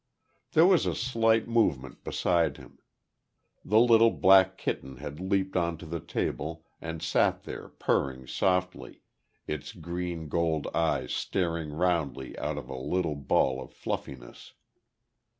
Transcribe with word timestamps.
There 0.53 0.65
was 0.65 0.87
a 0.87 0.95
slight 0.95 1.47
movement 1.47 2.03
beside 2.03 2.57
him. 2.57 2.79
The 3.63 3.79
little 3.79 4.09
black 4.09 4.57
kitten 4.57 4.97
had 4.97 5.19
leaped 5.19 5.55
on 5.55 5.77
to 5.77 5.85
the 5.85 5.99
table, 5.99 6.65
and 6.81 7.03
sat 7.03 7.43
there 7.43 7.69
purring 7.69 8.25
softly, 8.25 9.03
its 9.45 9.73
green 9.73 10.27
gold 10.27 10.65
eyes 10.73 11.13
staring 11.13 11.69
roundly 11.69 12.35
out 12.39 12.57
of 12.57 12.67
a 12.67 12.75
little 12.75 13.13
ball 13.15 13.61
of 13.61 13.71
fluffiness. 13.73 14.53